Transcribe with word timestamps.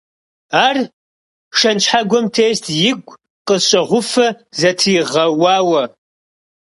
Ар 0.65 0.77
шэнт 1.57 1.81
щхьэгуэм 1.83 2.25
тест, 2.35 2.65
игу 2.89 3.13
къысщӀэгъуфэ 3.47 4.27
зытригъэуауэ. 4.59 5.83